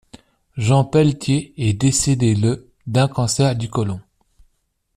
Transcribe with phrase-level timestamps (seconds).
[0.57, 4.01] Jean Pelletier est décédé le d'un cancer du côlon.